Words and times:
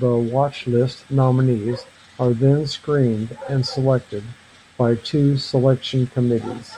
All 0.00 0.22
Watch 0.22 0.66
List 0.66 1.10
nominees 1.10 1.84
are 2.18 2.32
then 2.32 2.66
screened 2.66 3.36
and 3.46 3.66
selected 3.66 4.24
by 4.78 4.94
two 4.94 5.36
Selection 5.36 6.06
Committees. 6.06 6.74